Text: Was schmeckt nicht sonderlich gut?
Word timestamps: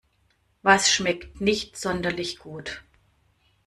Was 0.63 0.91
schmeckt 0.91 1.41
nicht 1.41 1.77
sonderlich 1.77 2.39
gut? 2.39 2.83